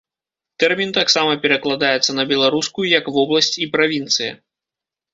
Тэрмін 0.63 0.93
таксама 0.99 1.35
перакладаецца 1.43 2.11
на 2.19 2.27
беларускую 2.33 2.87
як 2.99 3.05
вобласць 3.19 3.55
і 3.67 3.73
правінцыя. 3.79 4.31